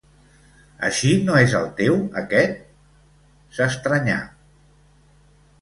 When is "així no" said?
0.87-1.35